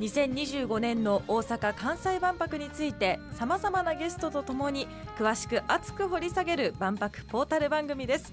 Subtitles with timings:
[0.00, 4.86] 2025年の大阪・関西万博についてさまざまなゲストとともに
[5.18, 8.32] 詳しく熱く掘り下げる万博ポータル番組です。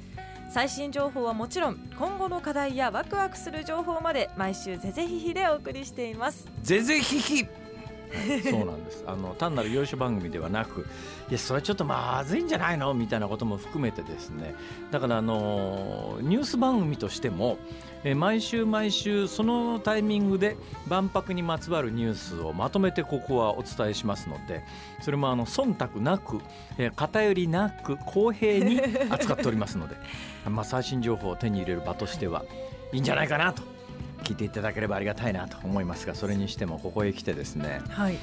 [0.52, 6.48] 最新情報はもちろん今後の課題やワクワクする情報まで毎週ぜぜひひでお送りしています。
[6.62, 7.63] ぜぜひひ。
[8.50, 9.04] そうなんです。
[9.08, 10.86] あの単なる優勝番組ではなく
[11.30, 12.94] いやそれちょっとまずいんじゃないの？
[12.94, 14.56] みたいなことも含めてですね。
[14.92, 17.58] だからあのニュース番組としても
[18.04, 24.64] え毎週毎週そのタイミングで万博にまつわるニュースをまとめてここはお伝えしますので
[25.02, 26.40] それもあの忖度なく
[26.78, 29.96] え偏りなく公平に扱っておりますので
[30.50, 32.44] まあ最新情報を手に入れる場としては
[32.92, 33.64] いいんじゃないかなと
[34.24, 38.18] 聞いていただければありがたいなと思いますがそれにしてもここへ来てですね、はい。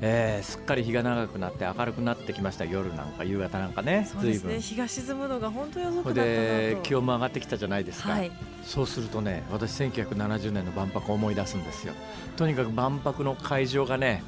[0.00, 4.56] えーすっかり日が長くなって明るくなってきました夜なんか夕方なんかねそうです随分。
[4.56, 8.30] ね日が沈むのが本当に遅そくなで気温も上がってきたじゃないですか、はい。
[8.62, 11.94] そうするとね私1970年の万博を思い出すんですよ。
[12.36, 14.22] とにかく万博の会場がね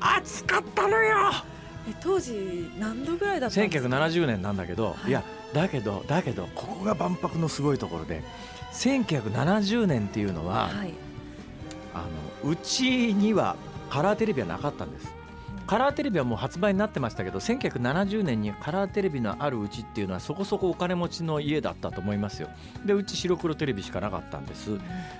[0.00, 1.30] 暑かったのよ。
[1.32, 1.55] え
[2.00, 5.08] 当時何度ぐらいだったんですか？1970年なんだけど、はい。
[5.08, 8.22] い、やだけどだけどここが万博のすごいところで
[8.72, 10.92] 1970年っていうのは、はい。
[11.94, 12.04] あ
[12.44, 13.56] のうちには
[13.88, 15.16] カラーテレビはなかったんです。
[15.66, 22.48] カラーテレビはもう発売になってましたけど1970年にカラーテレビのあるうちっていうのはそこそこお金持ちの家だったと思いますよ。
[22.84, 24.78] でうち白黒テレビしかなかったんです。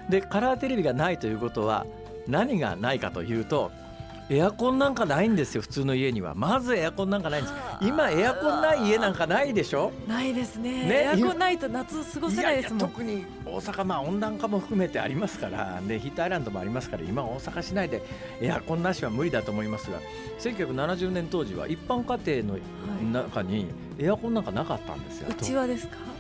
[0.08, 1.84] でカラーテレビがないということは
[2.28, 3.72] 何がないかというと
[4.28, 6.34] エアコンなんかないんですよ普通の家には。
[6.34, 7.54] まずエアコンなんかないんです。
[7.80, 9.92] 今エアコンない家なんかないでしょ？
[10.08, 10.88] ないですね。
[10.88, 11.02] ね？
[11.04, 12.78] エアコンないと夏過ごせないですもん。
[12.80, 18.02] 特に大阪まあ温暖化も含めてありますからでヒートアイランドもありますから今大阪市内で
[18.40, 20.00] エアコンなしは無理だと思いますが
[20.40, 22.58] 1970年当時は一般家庭
[23.12, 23.68] の中に
[23.98, 25.28] エアコンなんかなかったんですよ。
[25.30, 25.96] うちはですか？
[25.98, 26.15] う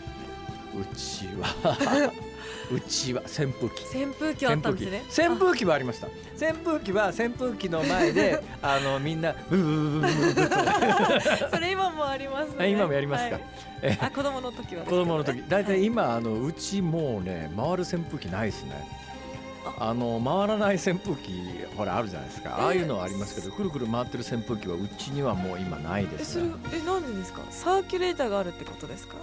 [0.94, 2.12] ちは。
[2.70, 3.22] うちは。
[3.22, 3.96] 扇風機。
[3.96, 5.02] 扇風機はあったんですね。
[5.28, 5.64] 扇風機。
[5.64, 6.08] はありました。
[6.36, 13.44] 扇風機は扇風機の前で あのみんなブーブーブーブーブーとあそれ今もありますあね今もやりますかはい
[13.82, 18.86] えあ子供の時はです子供の時大体今あのうちもうね回る扇風機ないですね
[19.78, 21.42] あの回らない扇風機
[21.76, 29.16] ほらあるじゃないですかああいうのはありますけどくるくる回ってる扇風機はうちにはもう今ないでえそれすねえなんでですかサーキュレーターがあるってことですか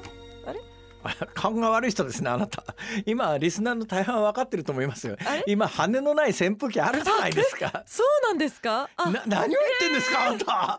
[1.33, 2.63] 勘が悪い人ですねあなた。
[3.05, 5.15] 今リスナーの大半は分かってると思いますよ。
[5.47, 7.83] 今羽のない扇風機あるじゃないですか。
[7.85, 8.89] そうなんですか？
[8.95, 10.77] あな何を言ってんですかあなた。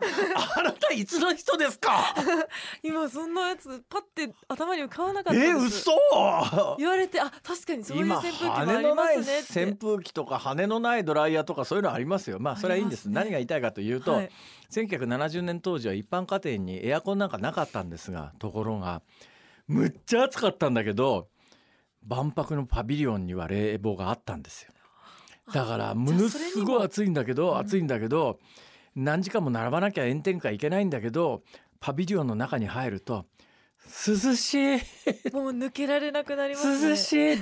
[0.59, 2.13] あなたいつの人ですか？
[2.83, 5.89] 今そんなやつパッて頭に浮かばなかったえです。
[5.89, 5.91] 嘘！
[6.77, 12.37] 言われてあ確かにそういう今扇風機もありますね扇風機とか羽のないドライヤーとかそういうのありますよ。
[12.39, 13.05] まあそれはいいんです。
[13.07, 13.13] ね。
[13.15, 14.29] 何が言いたいかというと、はい。
[14.71, 19.01] 1970年当時は一般家庭にエアコンなんかなかったんですがところが
[19.67, 21.29] むっちゃ暑かったんだけど
[22.05, 24.71] 万博のパビリオンには冷房があったんですよ。
[25.53, 26.11] だからも。
[26.11, 27.57] のすごい暑いんだけどうん。
[27.57, 28.39] 暑いんだけど
[28.95, 31.43] 何時間も並ばなきゃ炎天下いけないんだけど
[31.79, 33.25] パビリオンの中に入ると
[34.07, 34.79] 涼しい。
[35.33, 36.89] もう抜けられなくなりますね。
[36.89, 37.37] 涼しい。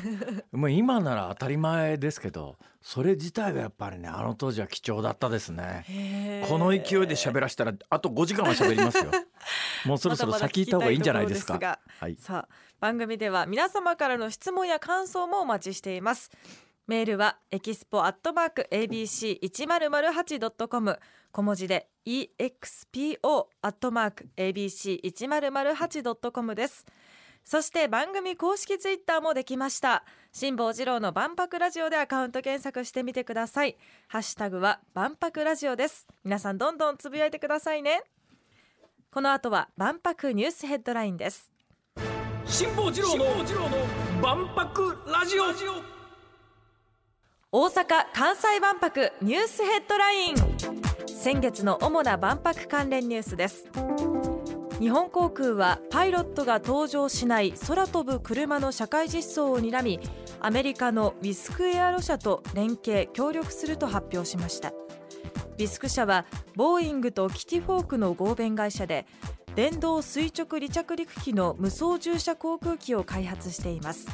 [0.52, 6.44] もう今なら当たり前ですけどそれ自体がやっぱりねあの当時は貴重だったですね。
[6.50, 9.12] この勢いで喋らしたらあと5時間は喋りますよ。
[9.86, 11.80] もうそろそろ先行った方がいいんじゃないですか。
[12.20, 16.32] さあ番組では皆様からの質問や感想もお待ちしています
[16.86, 21.00] メールはエキスポアットマーク ABC1008.com
[21.32, 26.86] 小文字で EXPO アットマーク ABC1008.com です。
[27.46, 30.04] そして番組公式ツイッターもできました。
[30.34, 33.78] 辛坊治郎の万博ラジオでアカウント検索してみてください。
[34.08, 36.08] ハッシュタグは万博ラジオです。
[36.24, 38.04] 皆さんどんどんつぶやいてくださいね。
[39.12, 41.50] この後は万博ニュースヘッドラインです。
[42.46, 43.26] 辛坊治郎の
[44.22, 45.46] 万博ラジオ。
[47.56, 50.36] 大阪・関西万博ニュースヘッドライン。
[51.06, 53.68] 先月の主な万博関連ニュースです。
[54.80, 60.00] 日本航空はパイロットが搭乗しない空飛ぶ車の社会実装を睨み
[60.40, 64.74] アメリカのウィスクエアロ社と連携協力すると発表しました。
[65.56, 66.26] ビスク社は
[66.56, 69.06] ボーイングとキティフォークの合弁会社で
[69.54, 74.08] 電動垂直離着陸機の無操縦者航空機を開発しています。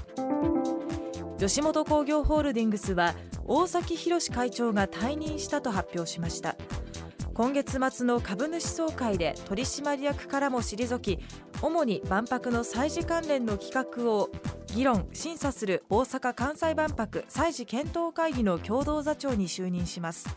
[1.40, 3.16] 吉本興業ホールディングスは
[3.46, 6.58] 大崎宏会長が退任したと発表しました。
[7.34, 11.20] 今月末の株主総会で取締役からも退き
[11.62, 14.30] 主に万博の催事関連の企画を
[14.68, 20.28] 議論審査する大阪・関西万博催事検討会議の共同座長に就任します。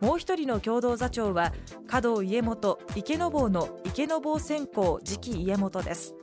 [0.00, 1.54] もう一人の共同座長は
[1.86, 6.14] 加藤家元池坊の池坊専攻次期家元です。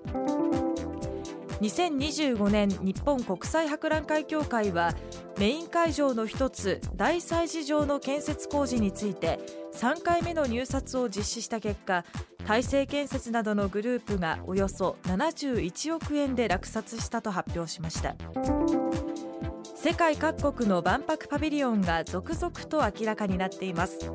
[1.61, 4.93] 2025年日本国際博覧会協会は
[5.39, 9.39] メイン会場の一つ大祭事場の建設工事について
[9.73, 12.05] 3回目の入札を実施した結果
[12.45, 18.15] 大成建設などのグループがおよそ71億円で落札したと発表しました。
[19.75, 24.11] 世界各国の万博パビリオンが続々と明らかになっています。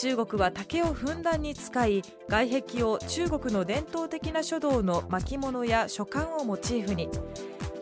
[0.00, 7.10] 中国は竹をふんだんに使い外壁を中国の伝統的な書道の巻物や書簡をモチーフに。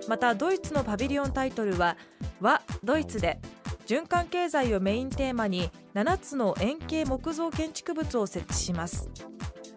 [0.09, 1.97] またドイツのパビリオンタイトルは
[2.43, 3.38] 「和ドイツ」で
[3.87, 9.09] 循環経済をメインテーマに7つの円形木造建築物を設置します。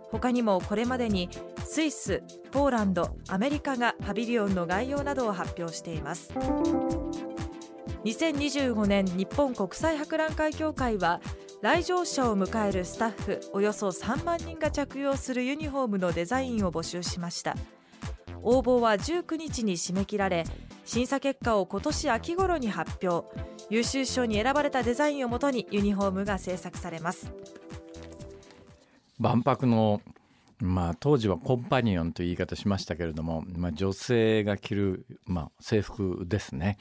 [0.10, 1.30] 他にもこれまでに
[1.64, 6.34] スイス、ポーランド、アメリカがパビリオンの概要などを発表しています。
[8.04, 11.22] 2025年日本国際博覧会協会は
[11.62, 17.56] 来場者を迎えるスタッフおよそ3万人が着用するユニフォームのデザインを募集しました。
[18.42, 20.46] 応募は19日に締め切られ
[20.84, 23.28] 審査結果を今年秋頃に発表。
[23.70, 27.32] 優秀賞に選ばれたデザインをもとにユニフォームが制作されます。
[29.20, 30.02] 万博の
[30.60, 36.78] まあ、当時はコンパニオンという言い方しましたけれども、まあ、女性が着る、まあ、制服ですね、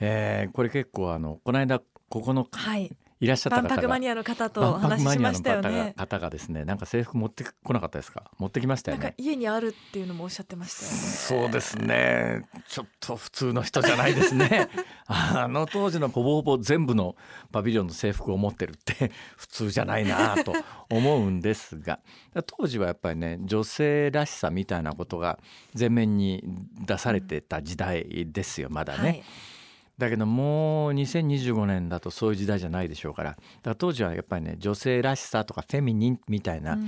[0.00, 2.90] えー、これ結構あのこの間ここの、はい、
[3.24, 3.68] いらっしゃった方が。
[3.68, 5.94] 万博マニアの方とお話ししましたよね。
[5.96, 8.30] 方がですねなんか制服持ってこなかったですか？
[8.38, 9.14] 持ってきましたよね。
[9.16, 10.96] 家にあるっていうのもおっしゃってましたよね。
[10.98, 12.42] そうですね。
[12.68, 14.68] ちょっと普通の人じゃないですね。
[15.08, 17.16] あの当時のほぼほぼ全部の
[17.50, 20.52] パビリオンの制服を持ってるって普通じゃないなと
[20.90, 22.00] 思うんですが。
[22.46, 25.38] 当時はやっぱりね女性らしさみたいなことが
[25.78, 26.44] 前面に
[26.86, 29.02] 出されてた時代ですよまだね。
[29.08, 29.22] はい
[29.98, 36.78] だけどもう2025年だとそういう時代じゃないでしょうからだから当時はやっぱりね女性らしさとかフェミニンみたいな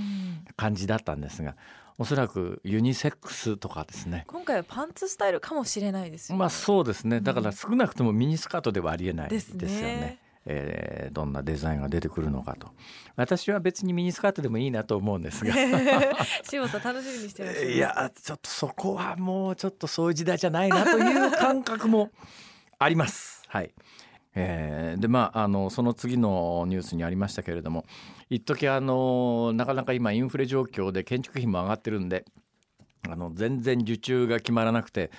[0.55, 1.55] 感じだったんですが、
[1.99, 4.25] おそらくユニセックスとかですね。
[4.27, 7.21] 今回はパンツスタイルかもしれないですよ、ね、まあそうですね。
[7.21, 9.67] だから少なくともミニスカートではありえないですよね。
[9.67, 10.19] ね。
[10.49, 12.69] えー、どんなデザインが出てくるのかと。
[13.15, 15.53] 私は別にミニスカートでもいいなと思うんですが。
[16.43, 22.11] 志保さん楽しみにしてらっしゃいやちょっとそこはもうちょっとそういう時代じゃないなという感覚も
[22.79, 23.43] あります。
[23.47, 23.73] はい。
[24.39, 27.85] えー、でまああのその次のニュースにありましたけれども
[28.29, 32.23] 一時あのなかなか今インフレ状況で建築費も上がってるんで
[33.09, 35.09] あの全然受注が決まらなくて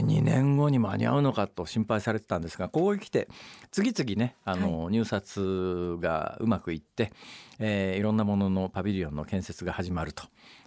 [0.00, 3.28] 2年後に間に合うのかと心配されてたんですがここへ来て
[3.70, 7.12] 次々ねあの、入札がうまくいって、
[7.58, 10.24] えー、いろんなもののパビリオンの建設が始まると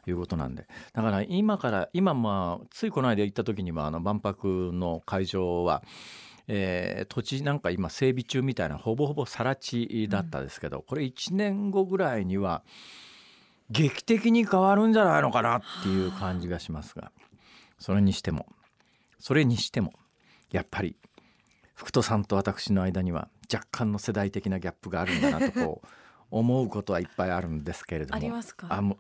[0.08, 0.68] いうことなんで。
[0.94, 5.84] だから今から今まあついこの間行った時にはあの万博の会場は
[6.48, 12.64] えー、土地なんか今整備中みたいなほぼほぼ更地だったですけど、うん、これ1年後ぐらいには
[13.70, 17.12] 劇的に変わるんじゃないのかなっていう感じがしますが
[17.80, 18.46] それにしても
[19.20, 19.94] それにしても
[20.52, 20.96] やっぱり
[21.74, 25.88] 福戸さんと私の間には若干の世代的なギャップがあるんだなとこう
[26.32, 28.18] 思うことはいっぱいあるんですけれども。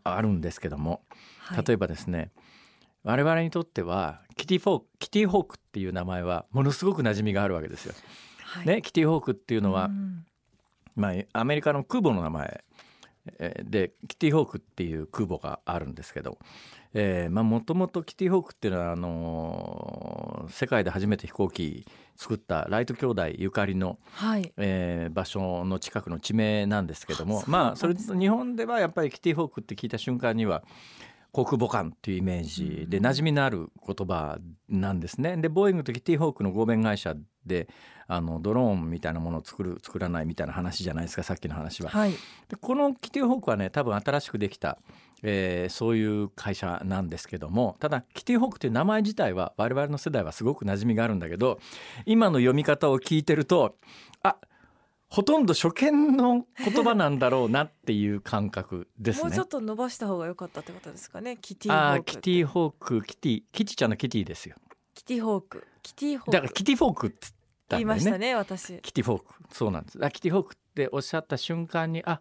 [0.03, 1.01] あるんですけども、
[1.65, 2.31] 例えばですね
[3.03, 7.93] 我々にとってはキティフォークキティホークっていう名前はものすごく馴染みがあるわけですよ。
[8.39, 9.89] はい、ね、キティホークっていうのは、
[10.95, 12.63] まあ、アメリカの空母の名前
[13.63, 16.37] でキティホークっていう空母があるんですけど
[17.29, 21.85] もともとキティホークっていうのはあのー、世界で初めて飛行機
[22.15, 30.63] 作ったライト兄弟ゆかりの、はい、えー、場所の近くの地名なんですけどもまあそれ日本ではやっぱりキティホークって聞いた瞬間には
[31.35, 34.37] 航空母艦っていうイメージで馴染みのある言葉
[34.69, 35.35] なんですね。
[35.35, 37.13] でボーイングとキティホークの合弁会社
[37.45, 37.67] で
[38.07, 41.89] あのドローンみたいなものを作る作らないみたいな話じゃないですかさっきの話は。
[41.89, 44.77] はい、でこのキティホークはね多分新しくできた、
[45.27, 51.59] えー、そういう会社なんですけどもただキティホークという名前自体は我々の世代はすごく馴染みがあるんだけど
[52.05, 53.75] 今の読み方を聞いてると
[54.21, 54.37] あ
[55.09, 59.23] ほとんど初見の言葉なんだろうなっていう感覚ですね。
[59.23, 61.37] もうちょっと伸ばした方が良かったってことですかね。
[61.39, 62.05] キティホーク。
[62.05, 64.55] キティホーク、キティ、キティちゃんのキティですよ。
[64.93, 66.31] キティホーク、キティホーク。
[66.31, 67.33] だからキティフォークって言っ
[67.69, 67.79] たんだよね。
[67.79, 68.79] 言いましたね、私。
[68.81, 69.99] キティフォーク、そうなんです。
[70.03, 72.19] あ、キティフォークっておっしゃった瞬間に、あ、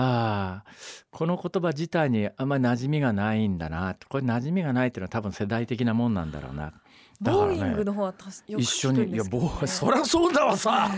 [0.00, 0.64] ああ
[1.10, 6.72] この言葉自体にあんまり馴染みがないんだなこれ馴染みがないっていうのは多分世代的なもんなんだろうな。
[7.20, 9.48] だからボーイングねの方はたしよく一緒にいやすけどね。
[9.48, 10.88] ボーそりゃそうだわさ。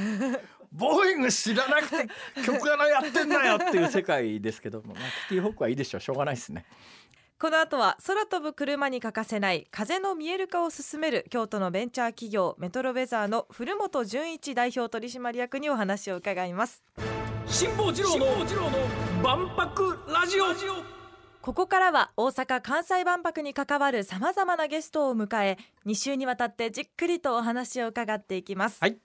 [0.70, 2.08] ボーイング知らなくて
[2.44, 6.00] 曲がやってんなよっていう世界ですけども、まあ、キティホークはいいでしょう。
[6.02, 6.66] しょうがないですね。
[7.38, 16.82] この後は空飛ぶ車に欠かせない風の見える化を進める京都のベンチャー企業メトロウェザーの古本純一代表取締役にお話を伺います
[17.50, 18.26] 辛坊治郎の
[19.24, 20.44] 万博ラジオ。
[21.42, 28.98] ここからは大阪・関西万博に関わるさまざまなゲストを迎え2週にわたってじっくりとお話を伺っていきます、はい。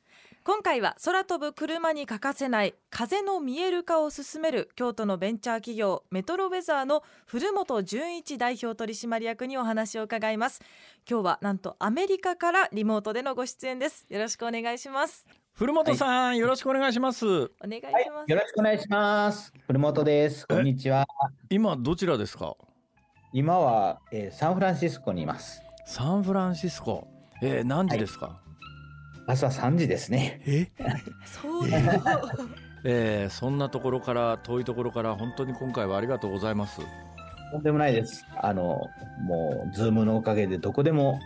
[0.44, 10.62] 今回は空飛ぶ車に欠かせない風の見える化を進める京都のベンチャー企業メトロウェザーの古本純一代表取締役にお話を伺います。
[11.10, 14.06] 今日はなんとアメリカからリモートでのご出演です。
[14.08, 15.26] よろしくお願いします
[15.58, 19.54] 古本さん、よろしくお願いしますお願いしはいます、、よろしくお願いします。
[19.68, 20.46] 古本です。
[20.48, 21.08] こんにちは。
[21.50, 22.56] 今どちらですか？
[23.32, 25.62] 今は、えーサンフランシスコにいます。
[25.86, 27.08] サンフランシスコ
[27.42, 28.42] えー、何時ですか、
[29.28, 30.42] 朝3時ですね。
[30.46, 30.68] え？
[31.26, 31.78] そうだ
[32.84, 36.82] えー、そんなところから遠いところから本当に今回はありがとうございます
[37.52, 38.26] とんでもないです。
[38.42, 38.82] あの、
[39.24, 41.20] もう、ズームのおかげでどこでも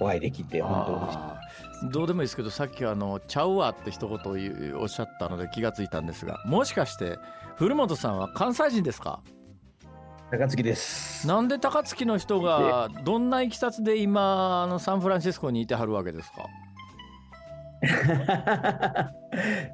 [0.00, 1.18] お会いできて、本当嬉しい。
[1.18, 1.37] あー
[1.92, 7.18] どうでもいいですけどさっきあの「ちゃうわ」って一言おっしゃったので気がついたんですがもしかして
[7.56, 9.20] 古本さんは関西人ですか？
[10.30, 11.26] 高槻です。
[11.26, 16.44] なんで高槻の人がどんないきさつで今あのサンフランシスコにいてはるわけですか？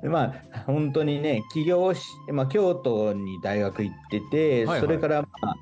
[0.04, 0.34] まあ、
[0.66, 4.80] 本当にね、起業し、まあ、京都に大学行ってて、はいはい。
[4.82, 5.54] それから、まあ、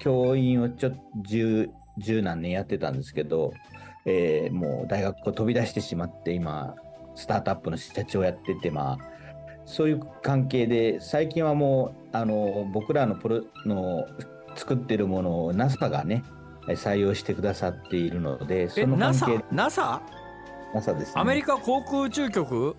[0.00, 3.52] 教員をちょっと十十何年やってたんですけど、
[4.06, 6.74] えーもう大学を飛び出してしまって、今、
[7.14, 8.98] スタートアップの社長をやってて、まあ、
[9.66, 14.06] そういう関係で、最近はもう、あの、僕らのプロの
[14.56, 16.24] 作ってるものを NASA がね、
[16.66, 19.18] 採用してくださっているので、えその関?
[19.18, 20.00] 係で、NASA?
[20.74, 21.20] NASA です、ね。
[21.20, 22.76] アメリカ航空宇宙局？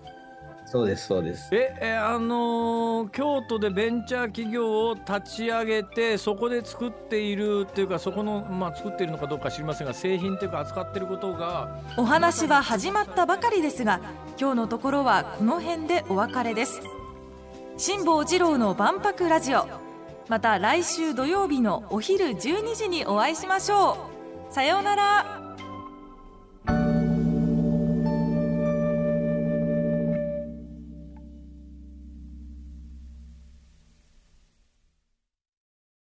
[0.72, 1.50] そうです、そうです。
[1.52, 14.00] ええあのー京都でベンチャー企業を立ち上げてそこで作っているっていうかそこの、まあ、作っているのかどうか知りませんが製品っていうか扱っていることがお話は始まったばかりですが
[14.40, 16.80] 今日のところはこの辺でお別れです。
[17.76, 19.66] 辛坊治郎の万博ラジオ。
[20.28, 24.08] また来週土曜日のお昼12時にお会いしましょ
[24.50, 24.54] う。
[24.54, 25.41] さようなら